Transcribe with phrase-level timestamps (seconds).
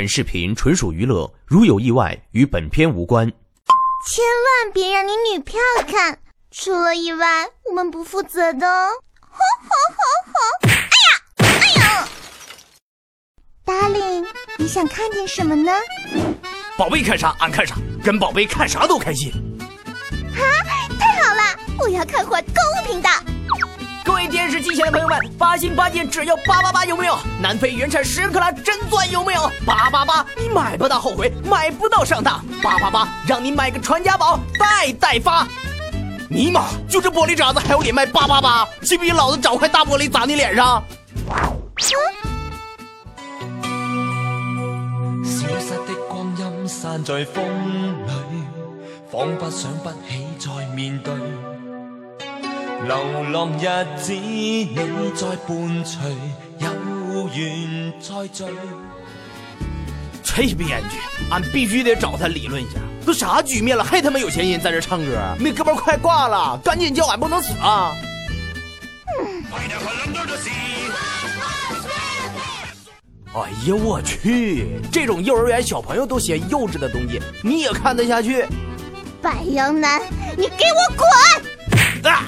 [0.00, 3.30] 本视频纯属娱乐，如有意外，与本片无关。
[4.08, 6.18] 千万别让你女票看，
[6.50, 8.66] 出了意外，我们不负责的。
[9.20, 9.68] 吼吼
[9.98, 10.00] 吼
[10.32, 10.40] 吼！
[10.70, 10.72] 哎
[11.04, 11.84] 呀，哎呦
[13.66, 14.26] ，Darling，
[14.56, 15.70] 你想看点什么呢？
[16.78, 19.30] 宝贝看啥俺看啥，跟宝贝看啥都开心。
[20.34, 20.42] 哈，
[20.98, 21.42] 太好了，
[21.78, 23.10] 我要看会购物频道。
[24.28, 27.18] 电视机前的朋友们，八星八件只要八八八，有没有？
[27.40, 29.50] 南非原产十克拉真钻有没有？
[29.66, 32.44] 八八八，你买不到后悔，买不到上当。
[32.62, 35.46] 八八八，让你买个传家宝，代代发。
[36.28, 38.68] 尼玛，就这玻璃渣子还有脸卖八八八？
[38.82, 40.82] 信不信老子找块大玻璃砸你脸上？
[41.76, 41.96] 消
[45.58, 47.44] 失的光阴散在风
[48.06, 48.44] 里，
[49.10, 51.12] 仿佛想不起再面对。
[52.86, 52.96] 流
[53.30, 53.66] 浪日
[53.98, 54.74] 子，你
[55.14, 56.00] 在伴随，
[56.58, 58.44] 有缘再聚。
[60.24, 60.96] 这编剧，
[61.30, 65.18] 俺必须得找他理论一下，都啥局面了，还他妈有闲人在这唱歌？
[65.38, 67.92] 那哥们快挂了，赶紧叫俺不能死啊！
[73.34, 78.46] 哎呀，我去，这种幼儿园小朋友都嫌幼稚的东西，你也看得下去？
[79.20, 80.00] 白羊男，
[80.34, 81.06] 你给我滚！
[82.08, 82.24] 啊！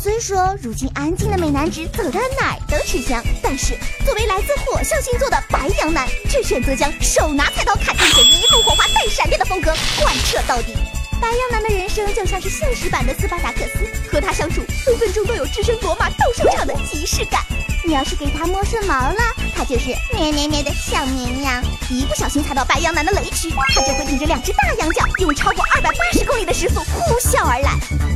[0.00, 10.74] 虽说如今安静的美男子走到哪儿都吃香，但是作为来自火象星座的白羊男，却选择将手拿菜刀砍，并且一路火花带闪电的风格贯彻到底。
[11.20, 17.40] 白羊男的人生就像是现实版的斯巴达克斯，和他相处分分钟都有置身罗马斗兽场的即视感。
[17.86, 19.16] 你要是给它摸顺毛了，
[19.54, 21.62] 它就是咩咩咩的小绵羊。
[21.88, 27.70] 一不小心踩到白羊男的雷区，它就会顶着两只大羊角，用超过二百八十公里的时速呼啸而来，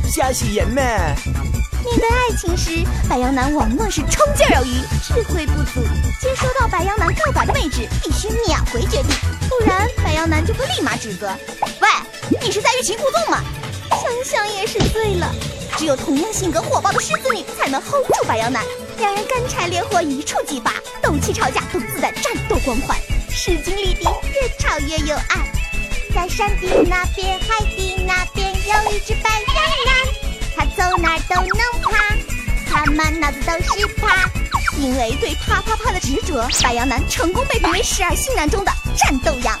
[0.09, 0.83] 吓死人咩！
[1.85, 5.81] 面对爱情时，白羊男往往是冲劲有余，智慧不足。
[6.19, 9.15] 接收到白羊男告白的位置，必须秒回决定，
[9.47, 11.33] 不然白羊男就会立马指责
[11.79, 11.87] ：“喂，
[12.41, 13.41] 你是在欲擒故纵吗？”
[14.71, 15.29] 是醉了。
[15.77, 18.63] 只有同样性格火爆的狮子女才能 hold 住白羊男，
[18.99, 22.97] 两人干柴烈火一触即发，斗气吵架都自带战斗光环，
[23.29, 25.51] 势均力敌，越吵越有爱。
[26.15, 29.55] 在山的那边，海的那边，有一只白羊
[29.85, 29.91] 男。
[30.55, 32.15] 他走哪都能趴，
[32.69, 34.29] 他满脑子都是爬。
[34.77, 39.57] 因为对啪啪啪的执着，白羊男成功被评为十二星男中的战斗羊。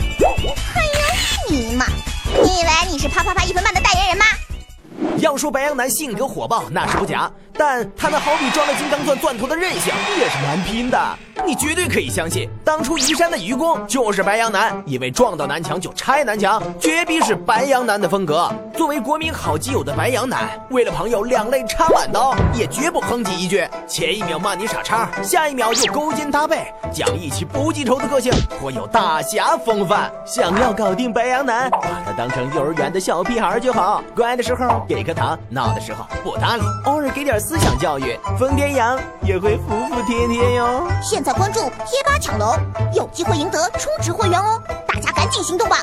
[5.21, 10.99] 要说白羊男性格火爆，那是不假，但他那好比装了金刚钻钻头的韧性也是难拼的。
[11.45, 18.51] 你绝对可以相信，当初移山的愚公就是白羊男，因为撞到南墙就拆南墙，绝逼是白羊男的风格。
[18.75, 30.11] 作为国民好基友的白羊男，为了朋友两肋插满刀，也绝不哼唧一句，前一秒骂你傻叉，下一秒就勾肩搭背，讲义气不记仇的个性颇有大侠风范。
[30.25, 40.83] 想要搞定白羊男，把他当成幼儿园的小屁孩就好，乖的时候给个颗糖，闹的时候不搭理，偶尔给点思想教育，疯癫羊也会服服帖帖哟。
[41.03, 41.31] 现在。
[41.41, 42.55] 关注贴吧抢楼，
[42.93, 44.61] 有机会赢得充值会员哦！
[44.85, 45.77] 大家赶紧行动吧！